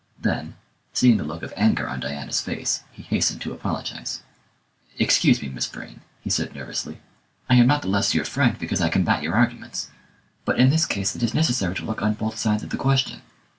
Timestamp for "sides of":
12.39-12.71